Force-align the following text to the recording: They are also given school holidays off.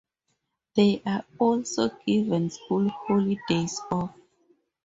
They 0.75 1.03
are 1.05 1.23
also 1.37 1.89
given 2.07 2.49
school 2.49 2.89
holidays 2.89 3.79
off. 3.91 4.09